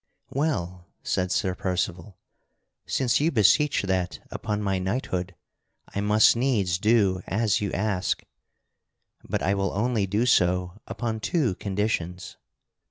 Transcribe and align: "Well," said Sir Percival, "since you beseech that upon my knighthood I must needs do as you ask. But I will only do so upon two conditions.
"Well," 0.31 0.87
said 1.03 1.31
Sir 1.31 1.53
Percival, 1.53 2.17
"since 2.87 3.19
you 3.19 3.29
beseech 3.29 3.83
that 3.83 4.17
upon 4.31 4.63
my 4.63 4.79
knighthood 4.79 5.35
I 5.93 6.01
must 6.01 6.35
needs 6.35 6.79
do 6.79 7.21
as 7.27 7.61
you 7.61 7.71
ask. 7.73 8.23
But 9.23 9.43
I 9.43 9.53
will 9.53 9.71
only 9.73 10.07
do 10.07 10.25
so 10.25 10.81
upon 10.87 11.19
two 11.19 11.53
conditions. 11.53 12.37